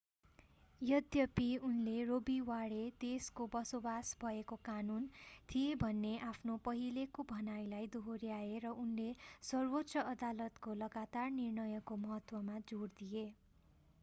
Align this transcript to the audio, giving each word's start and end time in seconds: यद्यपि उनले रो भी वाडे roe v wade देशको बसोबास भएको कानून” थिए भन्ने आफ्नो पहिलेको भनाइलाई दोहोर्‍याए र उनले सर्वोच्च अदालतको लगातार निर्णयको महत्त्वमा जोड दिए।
यद्यपि 0.81 1.47
उनले 1.65 1.91
रो 2.05 2.15
भी 2.29 2.37
वाडे 2.45 2.69
roe 2.69 2.77
v 2.77 2.85
wade 2.85 3.01
देशको 3.03 3.45
बसोबास 3.55 4.13
भएको 4.23 4.55
कानून” 4.69 5.03
थिए 5.51 5.75
भन्ने 5.83 6.13
आफ्नो 6.29 6.55
पहिलेको 6.69 7.25
भनाइलाई 7.33 7.89
दोहोर्‍याए 7.97 8.57
र 8.65 8.71
उनले 8.85 9.07
सर्वोच्च 9.51 10.05
अदालतको 10.05 10.73
लगातार 10.81 11.29
निर्णयको 11.37 11.99
महत्त्वमा 12.07 12.57
जोड 12.73 12.97
दिए। 13.03 13.27